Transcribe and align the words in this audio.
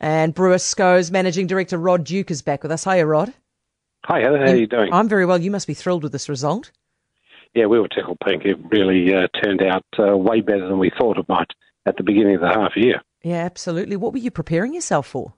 And 0.00 0.34
Briscoes 0.34 1.10
managing 1.10 1.46
director 1.46 1.76
Rod 1.76 2.04
Duke 2.04 2.30
is 2.30 2.40
back 2.40 2.62
with 2.62 2.72
us. 2.72 2.84
Hiya, 2.84 3.06
Rod. 3.06 3.34
Hi, 4.04 4.20
Heather. 4.20 4.38
How 4.38 4.52
are 4.52 4.56
you 4.56 4.66
doing? 4.66 4.92
I'm 4.92 5.08
very 5.08 5.26
well. 5.26 5.38
You 5.38 5.50
must 5.50 5.66
be 5.66 5.74
thrilled 5.74 6.02
with 6.02 6.12
this 6.12 6.28
result. 6.28 6.70
Yeah, 7.54 7.66
we 7.66 7.78
were 7.78 7.88
tickled 7.88 8.18
pink. 8.24 8.44
It 8.44 8.56
really 8.70 9.14
uh, 9.14 9.28
turned 9.42 9.62
out 9.62 9.84
uh, 9.98 10.16
way 10.16 10.40
better 10.40 10.66
than 10.66 10.78
we 10.78 10.90
thought 10.98 11.18
it 11.18 11.28
might 11.28 11.50
at 11.84 11.96
the 11.96 12.02
beginning 12.02 12.36
of 12.36 12.40
the 12.40 12.48
half 12.48 12.76
year. 12.76 13.02
Yeah, 13.22 13.44
absolutely. 13.44 13.96
What 13.96 14.12
were 14.12 14.18
you 14.18 14.30
preparing 14.30 14.72
yourself 14.72 15.06
for? 15.06 15.34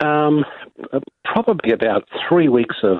Um, 0.00 0.44
uh, 0.92 1.00
probably 1.24 1.72
about 1.72 2.08
three 2.28 2.48
weeks 2.48 2.76
of 2.82 2.98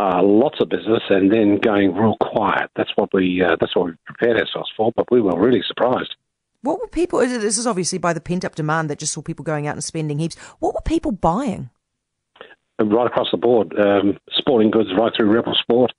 uh, 0.00 0.20
lots 0.22 0.60
of 0.60 0.68
business 0.68 1.02
and 1.08 1.30
then 1.30 1.58
going 1.58 1.94
real 1.94 2.16
quiet. 2.20 2.70
That's 2.74 2.90
what 2.96 3.14
we 3.14 3.42
uh, 3.42 3.56
that's 3.60 3.76
what 3.76 3.86
we 3.86 3.92
prepared 4.06 4.40
ourselves 4.40 4.70
for. 4.76 4.90
But 4.96 5.10
we 5.10 5.20
were 5.20 5.38
really 5.38 5.62
surprised. 5.66 6.16
What 6.64 6.80
were 6.80 6.86
people? 6.86 7.18
This 7.18 7.58
is 7.58 7.66
obviously 7.66 7.98
by 7.98 8.14
the 8.14 8.22
pent 8.22 8.42
up 8.42 8.54
demand 8.54 8.88
that 8.88 8.98
just 8.98 9.12
saw 9.12 9.20
people 9.20 9.44
going 9.44 9.66
out 9.66 9.74
and 9.74 9.84
spending 9.84 10.18
heaps. 10.18 10.36
What 10.60 10.72
were 10.72 10.80
people 10.80 11.12
buying? 11.12 11.68
Right 12.80 13.06
across 13.06 13.30
the 13.30 13.36
board, 13.36 13.78
um, 13.78 14.16
sporting 14.30 14.70
goods 14.70 14.88
right 14.98 15.12
through 15.14 15.30
Rebel 15.30 15.54
Sport, 15.60 15.92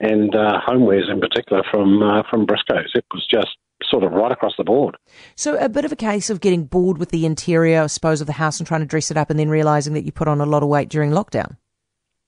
and 0.00 0.34
uh, 0.34 0.58
homewares 0.66 1.10
in 1.12 1.20
particular 1.20 1.62
from 1.70 2.02
uh, 2.02 2.22
from 2.30 2.46
Briscoes. 2.46 2.94
It 2.94 3.04
was 3.12 3.26
just 3.30 3.58
sort 3.82 4.04
of 4.04 4.12
right 4.12 4.32
across 4.32 4.54
the 4.56 4.64
board. 4.64 4.96
So 5.34 5.54
a 5.58 5.68
bit 5.68 5.84
of 5.84 5.92
a 5.92 5.96
case 5.96 6.30
of 6.30 6.40
getting 6.40 6.64
bored 6.64 6.96
with 6.96 7.10
the 7.10 7.26
interior, 7.26 7.82
I 7.82 7.86
suppose, 7.88 8.22
of 8.22 8.26
the 8.26 8.32
house 8.32 8.58
and 8.58 8.66
trying 8.66 8.80
to 8.80 8.86
dress 8.86 9.10
it 9.10 9.18
up, 9.18 9.28
and 9.28 9.38
then 9.38 9.50
realizing 9.50 9.92
that 9.92 10.04
you 10.04 10.12
put 10.12 10.28
on 10.28 10.40
a 10.40 10.46
lot 10.46 10.62
of 10.62 10.70
weight 10.70 10.88
during 10.88 11.10
lockdown. 11.10 11.58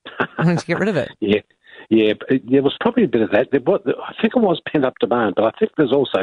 to 0.37 0.63
get 0.67 0.77
rid 0.77 0.89
of 0.89 0.95
it. 0.95 1.09
Yeah, 1.21 1.41
yeah. 1.89 2.13
There 2.29 2.61
was 2.61 2.77
probably 2.79 3.05
a 3.05 3.07
bit 3.07 3.23
of 3.23 3.31
that. 3.31 3.47
I 3.51 4.21
think 4.21 4.35
it 4.35 4.39
was 4.39 4.61
pent 4.71 4.85
up 4.85 4.93
demand, 4.99 5.33
but 5.35 5.45
I 5.45 5.51
think 5.57 5.71
there's 5.75 5.91
also 5.91 6.19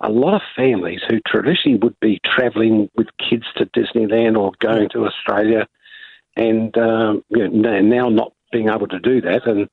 a 0.00 0.08
lot 0.08 0.34
of 0.34 0.42
families 0.56 1.00
who 1.08 1.20
traditionally 1.26 1.78
would 1.82 1.98
be 2.00 2.20
travelling 2.24 2.88
with 2.96 3.08
kids 3.18 3.44
to 3.56 3.66
Disneyland 3.66 4.38
or 4.38 4.52
going 4.60 4.88
to 4.90 5.06
Australia, 5.06 5.66
and 6.36 6.76
um, 6.78 7.24
you 7.28 7.48
know, 7.48 7.80
now 7.80 8.08
not 8.08 8.32
being 8.52 8.68
able 8.68 8.86
to 8.88 9.00
do 9.00 9.20
that, 9.22 9.46
and 9.46 9.68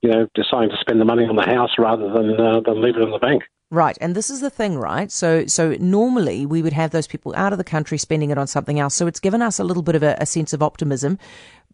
you 0.00 0.10
know, 0.10 0.28
deciding 0.34 0.70
to 0.70 0.76
spend 0.80 1.00
the 1.00 1.04
money 1.04 1.24
on 1.24 1.36
the 1.36 1.42
house 1.42 1.72
rather 1.78 2.10
than 2.12 2.40
uh, 2.40 2.60
than 2.60 2.80
leave 2.80 2.96
it 2.96 3.02
in 3.02 3.10
the 3.10 3.18
bank. 3.18 3.42
Right, 3.70 3.98
and 4.00 4.14
this 4.14 4.30
is 4.30 4.40
the 4.40 4.50
thing, 4.50 4.78
right? 4.78 5.10
So, 5.10 5.46
so 5.46 5.74
normally 5.80 6.46
we 6.46 6.62
would 6.62 6.74
have 6.74 6.90
those 6.90 7.08
people 7.08 7.34
out 7.36 7.52
of 7.52 7.58
the 7.58 7.64
country 7.64 7.98
spending 7.98 8.30
it 8.30 8.38
on 8.38 8.46
something 8.46 8.78
else. 8.78 8.94
So 8.94 9.08
it's 9.08 9.18
given 9.18 9.42
us 9.42 9.58
a 9.58 9.64
little 9.64 9.82
bit 9.82 9.96
of 9.96 10.02
a, 10.04 10.16
a 10.20 10.26
sense 10.26 10.52
of 10.52 10.62
optimism. 10.62 11.18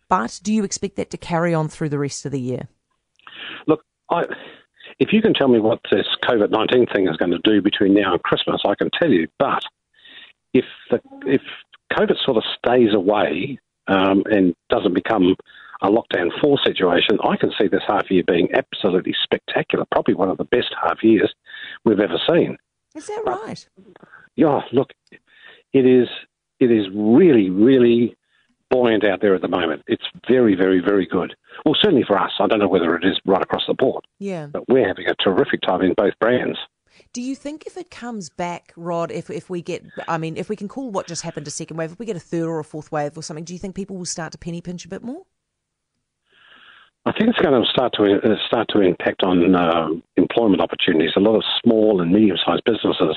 But 0.08 0.40
do 0.42 0.54
you 0.54 0.64
expect 0.64 0.96
that 0.96 1.10
to 1.10 1.18
carry 1.18 1.52
on 1.52 1.68
through 1.68 1.90
the 1.90 1.98
rest 1.98 2.24
of 2.24 2.32
the 2.32 2.40
year? 2.40 2.68
Look, 3.66 3.84
I, 4.10 4.24
if 5.00 5.12
you 5.12 5.22
can 5.22 5.34
tell 5.34 5.48
me 5.48 5.58
what 5.58 5.80
this 5.90 6.06
COVID 6.24 6.50
nineteen 6.50 6.86
thing 6.86 7.08
is 7.08 7.16
going 7.16 7.32
to 7.32 7.40
do 7.42 7.60
between 7.60 7.94
now 7.94 8.12
and 8.12 8.22
Christmas, 8.22 8.60
I 8.64 8.74
can 8.74 8.90
tell 9.00 9.10
you. 9.10 9.26
But 9.38 9.62
if 10.54 10.66
the, 10.90 11.00
if 11.26 11.42
COVID 11.92 12.16
sort 12.24 12.36
of 12.36 12.44
stays 12.58 12.94
away 12.94 13.58
um, 13.88 14.22
and 14.26 14.54
doesn't 14.68 14.94
become 14.94 15.34
a 15.82 15.88
lockdown 15.88 16.28
four 16.40 16.58
situation, 16.62 17.18
I 17.24 17.36
can 17.36 17.50
see 17.58 17.66
this 17.66 17.82
half 17.88 18.10
year 18.10 18.22
being 18.26 18.48
absolutely 18.54 19.14
spectacular. 19.24 19.86
Probably 19.90 20.14
one 20.14 20.28
of 20.28 20.36
the 20.36 20.44
best 20.44 20.74
half 20.80 21.02
years 21.02 21.34
we've 21.84 22.00
ever 22.00 22.20
seen. 22.28 22.58
Is 22.94 23.06
that 23.06 23.22
right? 23.24 23.68
Uh, 23.78 24.04
yeah. 24.36 24.60
Look, 24.72 24.90
it 25.72 25.86
is. 25.86 26.08
It 26.60 26.70
is 26.70 26.86
really, 26.94 27.48
really 27.48 28.14
buoyant 28.70 29.04
out 29.04 29.20
there 29.20 29.34
at 29.34 29.42
the 29.42 29.48
moment. 29.48 29.82
It's 29.86 30.04
very, 30.28 30.54
very, 30.54 30.80
very 30.80 31.06
good. 31.06 31.34
Well, 31.64 31.76
certainly 31.80 32.04
for 32.06 32.18
us. 32.18 32.30
I 32.40 32.46
don't 32.46 32.60
know 32.60 32.68
whether 32.68 32.94
it 32.94 33.04
is 33.04 33.20
right 33.26 33.42
across 33.42 33.62
the 33.66 33.74
board. 33.74 34.04
Yeah. 34.18 34.46
But 34.46 34.68
we're 34.68 34.86
having 34.86 35.06
a 35.08 35.14
terrific 35.22 35.60
time 35.62 35.82
in 35.82 35.94
both 35.94 36.14
brands. 36.20 36.58
Do 37.12 37.22
you 37.22 37.34
think 37.34 37.66
if 37.66 37.76
it 37.76 37.90
comes 37.90 38.30
back, 38.30 38.72
Rod, 38.76 39.10
if 39.10 39.30
if 39.30 39.50
we 39.50 39.62
get, 39.62 39.84
I 40.06 40.18
mean, 40.18 40.36
if 40.36 40.48
we 40.48 40.56
can 40.56 40.68
call 40.68 40.90
what 40.90 41.06
just 41.06 41.22
happened 41.22 41.46
a 41.46 41.50
second 41.50 41.76
wave, 41.76 41.92
if 41.92 41.98
we 41.98 42.06
get 42.06 42.16
a 42.16 42.20
third 42.20 42.46
or 42.46 42.60
a 42.60 42.64
fourth 42.64 42.92
wave 42.92 43.16
or 43.16 43.22
something, 43.22 43.44
do 43.44 43.52
you 43.52 43.58
think 43.58 43.74
people 43.74 43.96
will 43.96 44.04
start 44.04 44.32
to 44.32 44.38
penny 44.38 44.60
pinch 44.60 44.84
a 44.84 44.88
bit 44.88 45.02
more? 45.02 45.22
I 47.06 47.12
think 47.12 47.30
it's 47.30 47.38
going 47.38 47.60
to 47.60 47.68
start 47.70 47.94
to 47.94 48.20
uh, 48.22 48.36
start 48.46 48.68
to 48.70 48.80
impact 48.80 49.22
on 49.22 49.54
uh, 49.54 49.88
employment 50.16 50.60
opportunities. 50.60 51.12
A 51.16 51.20
lot 51.20 51.36
of 51.36 51.42
small 51.64 52.00
and 52.00 52.12
medium 52.12 52.36
sized 52.44 52.62
businesses 52.64 53.16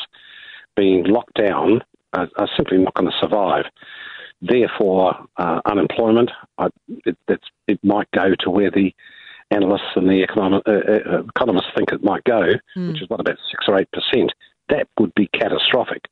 being 0.75 1.03
locked 1.05 1.35
down 1.35 1.81
are, 2.13 2.29
are 2.37 2.49
simply 2.55 2.77
not 2.77 2.93
going 2.93 3.11
to 3.11 3.17
survive. 3.21 3.65
Therefore, 4.43 5.15
uh, 5.37 5.61
unemployment, 5.65 6.29
I, 6.57 6.67
it, 7.05 7.17
it, 7.67 7.79
might 7.81 8.11
go 8.11 8.35
to 8.39 8.49
where 8.49 8.69
the 8.69 8.93
analysts 9.51 9.95
and 9.95 10.09
the 10.09 10.21
economic, 10.21 10.63
uh, 10.67 10.71
uh, 10.71 11.23
economists 11.35 11.71
think 11.77 11.93
it 11.93 12.03
might 12.03 12.25
go, 12.25 12.51
mm. 12.75 12.91
which 12.91 13.01
is 13.01 13.09
what 13.09 13.21
about 13.21 13.37
six 13.49 13.65
or 13.69 13.79
eight 13.79 13.87
percent. 13.93 14.33
That 14.67 14.87
would 14.99 15.13
be 15.15 15.29
catastrophic. 15.33 16.03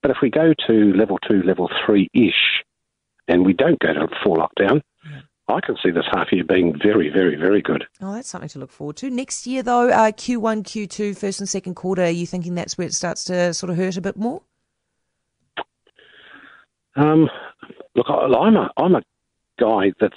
But 0.00 0.12
if 0.12 0.18
we 0.22 0.30
go 0.30 0.54
to 0.68 0.92
level 0.94 1.18
two, 1.28 1.42
level 1.42 1.68
three 1.84 2.08
ish, 2.14 2.62
and 3.26 3.44
we 3.44 3.52
don't 3.52 3.80
go 3.80 3.92
to 3.92 4.06
full 4.22 4.36
lockdown, 4.36 4.82
yeah. 5.04 5.22
I 5.48 5.60
can 5.60 5.76
see 5.82 5.90
this 5.90 6.06
half 6.12 6.28
year 6.30 6.44
being 6.44 6.78
very, 6.80 7.08
very, 7.08 7.34
very 7.34 7.62
good. 7.62 7.84
Oh, 8.00 8.14
that's 8.14 8.28
something 8.28 8.48
to 8.50 8.60
look 8.60 8.70
forward 8.70 8.96
to. 8.98 9.10
Next 9.10 9.44
year, 9.46 9.64
though, 9.64 9.88
uh, 9.88 10.12
Q1, 10.12 10.62
Q2, 10.62 11.16
first 11.16 11.40
and 11.40 11.48
second 11.48 11.74
quarter, 11.74 12.02
are 12.02 12.10
you 12.10 12.26
thinking 12.26 12.54
that's 12.54 12.78
where 12.78 12.86
it 12.86 12.94
starts 12.94 13.24
to 13.24 13.52
sort 13.54 13.70
of 13.70 13.76
hurt 13.76 13.96
a 13.96 14.00
bit 14.00 14.16
more? 14.16 14.42
Um, 16.94 17.28
look, 17.94 18.06
I'm 18.08 18.56
a 18.56 18.70
I'm 18.76 18.94
a 18.94 19.02
guy 19.58 19.92
that's 20.00 20.16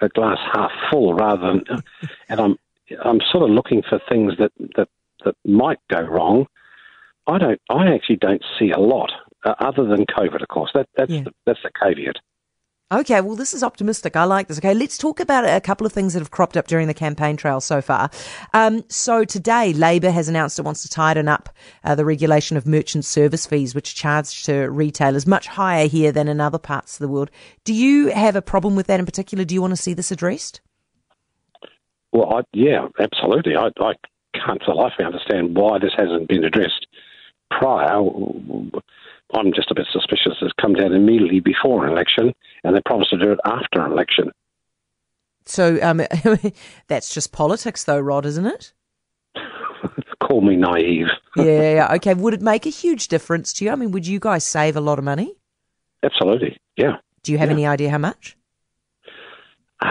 a, 0.00 0.08
glass 0.08 0.38
half 0.52 0.70
full 0.90 1.14
rather 1.14 1.52
than, 1.52 1.84
and 2.28 2.40
I'm 2.40 2.58
I'm 3.04 3.20
sort 3.30 3.44
of 3.44 3.50
looking 3.50 3.82
for 3.88 4.00
things 4.08 4.34
that 4.38 4.52
that 4.76 4.88
that 5.24 5.34
might 5.44 5.78
go 5.88 6.00
wrong. 6.00 6.46
I 7.26 7.38
don't. 7.38 7.60
I 7.68 7.92
actually 7.94 8.16
don't 8.16 8.44
see 8.58 8.70
a 8.70 8.78
lot 8.78 9.10
uh, 9.44 9.54
other 9.58 9.84
than 9.84 10.06
COVID, 10.06 10.42
of 10.42 10.48
course. 10.48 10.70
That 10.74 10.88
that's 10.96 11.10
yeah. 11.10 11.22
the, 11.22 11.32
that's 11.44 11.60
the 11.62 11.70
caveat. 11.80 12.16
Okay, 12.90 13.20
well, 13.20 13.36
this 13.36 13.52
is 13.52 13.62
optimistic. 13.62 14.16
I 14.16 14.24
like 14.24 14.48
this. 14.48 14.56
Okay, 14.56 14.72
let's 14.72 14.96
talk 14.96 15.20
about 15.20 15.44
a 15.44 15.60
couple 15.60 15.86
of 15.86 15.92
things 15.92 16.14
that 16.14 16.20
have 16.20 16.30
cropped 16.30 16.56
up 16.56 16.66
during 16.66 16.86
the 16.86 16.94
campaign 16.94 17.36
trail 17.36 17.60
so 17.60 17.82
far. 17.82 18.08
Um, 18.54 18.82
so 18.88 19.26
today, 19.26 19.74
Labor 19.74 20.10
has 20.10 20.26
announced 20.26 20.58
it 20.58 20.64
wants 20.64 20.80
to 20.82 20.88
tighten 20.88 21.28
up 21.28 21.50
uh, 21.84 21.94
the 21.94 22.06
regulation 22.06 22.56
of 22.56 22.66
merchant 22.66 23.04
service 23.04 23.44
fees, 23.44 23.74
which 23.74 23.92
are 23.92 23.96
charged 23.96 24.46
to 24.46 24.70
retailers 24.70 25.26
much 25.26 25.48
higher 25.48 25.86
here 25.86 26.12
than 26.12 26.28
in 26.28 26.40
other 26.40 26.56
parts 26.56 26.94
of 26.94 27.00
the 27.00 27.08
world. 27.08 27.30
Do 27.64 27.74
you 27.74 28.08
have 28.08 28.36
a 28.36 28.42
problem 28.42 28.74
with 28.74 28.86
that 28.86 29.00
in 29.00 29.04
particular? 29.04 29.44
Do 29.44 29.54
you 29.54 29.60
want 29.60 29.72
to 29.72 29.76
see 29.76 29.92
this 29.92 30.10
addressed? 30.10 30.62
Well, 32.12 32.32
I, 32.32 32.40
yeah, 32.54 32.88
absolutely. 32.98 33.54
I, 33.54 33.66
I 33.80 33.92
can't 34.32 34.62
for 34.64 34.74
life 34.74 34.94
me 34.98 35.04
understand 35.04 35.54
why 35.54 35.78
this 35.78 35.92
hasn't 35.94 36.26
been 36.26 36.42
addressed 36.42 36.86
prior. 37.50 38.00
I'm 39.34 39.52
just 39.52 39.70
a 39.70 39.74
bit 39.74 39.86
suspicious 39.92 40.38
it's 40.40 40.52
come 40.60 40.74
down 40.74 40.94
immediately 40.94 41.40
before 41.40 41.84
an 41.84 41.92
election, 41.92 42.34
and 42.64 42.74
they 42.74 42.80
promised 42.84 43.10
to 43.10 43.18
do 43.18 43.32
it 43.32 43.38
after 43.44 43.84
an 43.84 43.92
election. 43.92 44.30
So 45.44 45.78
um, 45.82 46.02
that's 46.88 47.12
just 47.12 47.32
politics, 47.32 47.84
though, 47.84 48.00
Rod, 48.00 48.26
isn't 48.26 48.46
it? 48.46 48.72
Call 50.20 50.40
me 50.40 50.56
naive. 50.56 51.06
yeah, 51.36 51.44
yeah, 51.44 51.94
okay. 51.94 52.14
Would 52.14 52.34
it 52.34 52.42
make 52.42 52.66
a 52.66 52.70
huge 52.70 53.08
difference 53.08 53.52
to 53.54 53.64
you? 53.64 53.70
I 53.70 53.76
mean, 53.76 53.92
would 53.92 54.06
you 54.06 54.18
guys 54.18 54.44
save 54.44 54.76
a 54.76 54.80
lot 54.80 54.98
of 54.98 55.04
money? 55.04 55.34
Absolutely, 56.02 56.56
yeah. 56.76 56.96
Do 57.22 57.32
you 57.32 57.38
have 57.38 57.48
yeah. 57.48 57.54
any 57.54 57.66
idea 57.66 57.90
how 57.90 57.98
much? 57.98 58.36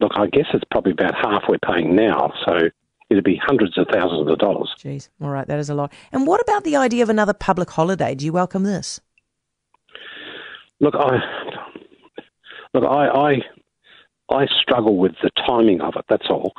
look, 0.00 0.12
I 0.16 0.26
guess 0.26 0.46
it's 0.52 0.64
probably 0.70 0.92
about 0.92 1.14
half 1.14 1.44
we're 1.48 1.58
paying 1.58 1.94
now. 1.94 2.32
So 2.44 2.70
it'd 3.10 3.24
be 3.24 3.40
hundreds 3.44 3.76
of 3.76 3.86
thousands 3.92 4.30
of 4.30 4.38
dollars. 4.38 4.74
Jeez, 4.78 5.08
all 5.20 5.30
right, 5.30 5.46
that 5.46 5.58
is 5.58 5.68
a 5.68 5.74
lot. 5.74 5.92
And 6.12 6.26
what 6.26 6.40
about 6.40 6.64
the 6.64 6.76
idea 6.76 7.02
of 7.02 7.10
another 7.10 7.34
public 7.34 7.70
holiday? 7.70 8.14
Do 8.14 8.24
you 8.24 8.32
welcome 8.32 8.62
this? 8.62 9.00
Look, 10.80 10.94
I 10.94 11.18
look, 12.72 12.84
I 12.84 13.08
I, 14.30 14.34
I 14.34 14.46
struggle 14.62 14.96
with 14.96 15.12
the 15.22 15.30
timing 15.46 15.80
of 15.80 15.94
it. 15.96 16.04
That's 16.08 16.28
all. 16.30 16.54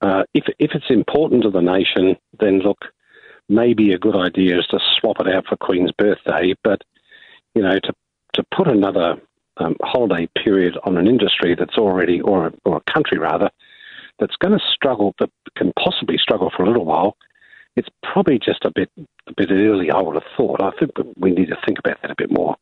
Uh, 0.00 0.22
if 0.32 0.44
if 0.58 0.70
it's 0.74 0.88
important 0.88 1.42
to 1.42 1.50
the 1.50 1.60
nation, 1.60 2.16
then 2.38 2.60
look, 2.60 2.78
maybe 3.48 3.92
a 3.92 3.98
good 3.98 4.16
idea 4.16 4.58
is 4.58 4.66
to 4.68 4.78
swap 4.98 5.16
it 5.20 5.28
out 5.28 5.46
for 5.46 5.56
Queen's 5.56 5.92
birthday. 5.92 6.54
But 6.64 6.82
you 7.54 7.62
know, 7.62 7.78
to 7.80 7.92
to 8.34 8.44
put 8.56 8.68
another 8.68 9.16
um, 9.58 9.76
holiday 9.82 10.28
period 10.42 10.78
on 10.84 10.96
an 10.96 11.06
industry 11.06 11.54
that's 11.58 11.76
already, 11.76 12.20
or, 12.20 12.52
or 12.64 12.78
a 12.78 12.92
country 12.92 13.18
rather, 13.18 13.50
that's 14.20 14.36
going 14.36 14.52
to 14.52 14.64
struggle, 14.74 15.14
that 15.18 15.30
can 15.56 15.72
possibly 15.82 16.16
struggle 16.18 16.50
for 16.54 16.62
a 16.62 16.68
little 16.68 16.84
while, 16.84 17.16
it's 17.76 17.88
probably 18.02 18.38
just 18.38 18.64
a 18.64 18.70
bit 18.74 18.90
a 19.26 19.32
bit 19.36 19.50
early. 19.50 19.90
I 19.90 20.00
would 20.00 20.14
have 20.14 20.24
thought. 20.36 20.60
I 20.62 20.70
think 20.78 20.92
we 21.16 21.30
need 21.30 21.46
to 21.46 21.56
think 21.66 21.78
about 21.78 22.02
that 22.02 22.10
a 22.10 22.16
bit 22.16 22.30
more. 22.30 22.56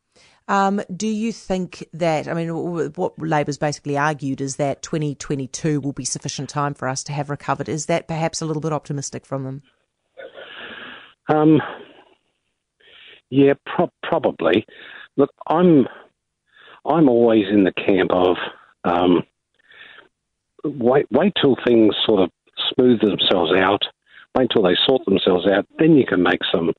Um, 0.47 0.81
do 0.95 1.07
you 1.07 1.31
think 1.31 1.87
that, 1.93 2.27
I 2.27 2.33
mean, 2.33 2.49
what 2.95 3.13
Labor's 3.19 3.59
basically 3.59 3.97
argued 3.99 4.41
is 4.41 4.55
that 4.55 4.81
2022 4.81 5.79
will 5.79 5.93
be 5.93 6.05
sufficient 6.05 6.49
time 6.49 6.73
for 6.73 6.87
us 6.87 7.03
to 7.03 7.11
have 7.11 7.29
recovered. 7.29 7.69
Is 7.69 7.85
that 7.85 8.07
perhaps 8.07 8.41
a 8.41 8.47
little 8.47 8.61
bit 8.61 8.73
optimistic 8.73 9.27
from 9.27 9.43
them? 9.43 9.61
Um, 11.27 11.61
yeah, 13.29 13.53
pro- 13.65 13.91
probably. 14.01 14.65
Look, 15.17 15.29
I'm 15.47 15.87
I'm 16.83 17.09
always 17.09 17.45
in 17.51 17.63
the 17.63 17.73
camp 17.73 18.09
of 18.11 18.37
um, 18.85 19.23
wait, 20.63 21.05
wait 21.11 21.33
till 21.41 21.55
things 21.65 21.95
sort 22.05 22.21
of 22.21 22.31
smooth 22.73 23.01
themselves 23.01 23.51
out. 23.57 23.81
Wait 24.35 24.49
till 24.53 24.63
they 24.63 24.75
sort 24.85 25.03
themselves 25.05 25.47
out. 25.47 25.65
Then 25.79 25.95
you 25.95 26.05
can 26.05 26.21
make 26.21 26.39
some 26.51 26.71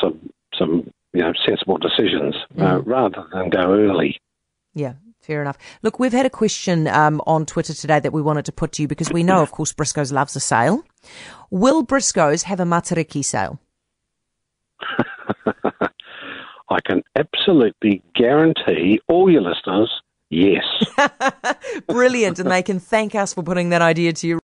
some 0.00 0.30
some 0.58 0.90
you 1.16 1.22
know, 1.22 1.32
sensible 1.46 1.78
decisions 1.78 2.34
uh, 2.60 2.82
rather 2.82 3.24
than 3.32 3.48
go 3.48 3.72
early. 3.72 4.20
Yeah, 4.74 4.94
fair 5.20 5.40
enough. 5.40 5.56
Look, 5.82 5.98
we've 5.98 6.12
had 6.12 6.26
a 6.26 6.30
question 6.30 6.86
um, 6.88 7.22
on 7.26 7.46
Twitter 7.46 7.72
today 7.72 8.00
that 8.00 8.12
we 8.12 8.20
wanted 8.20 8.44
to 8.44 8.52
put 8.52 8.72
to 8.72 8.82
you 8.82 8.88
because 8.88 9.10
we 9.10 9.22
know, 9.22 9.40
of 9.40 9.50
course, 9.50 9.72
Briscoes 9.72 10.12
loves 10.12 10.36
a 10.36 10.40
sale. 10.40 10.84
Will 11.50 11.86
Briscoes 11.86 12.42
have 12.42 12.60
a 12.60 12.64
Matariki 12.64 13.24
sale? 13.24 13.58
I 16.68 16.80
can 16.84 17.02
absolutely 17.16 18.02
guarantee 18.14 19.00
all 19.08 19.30
your 19.30 19.40
listeners, 19.40 19.90
yes. 20.30 20.64
Brilliant, 21.88 22.38
and 22.38 22.50
they 22.50 22.62
can 22.62 22.80
thank 22.80 23.14
us 23.14 23.34
for 23.34 23.42
putting 23.42 23.68
that 23.70 23.82
idea 23.82 24.12
to 24.12 24.26
you. 24.26 24.34